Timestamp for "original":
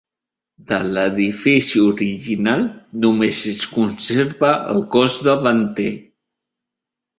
1.89-2.65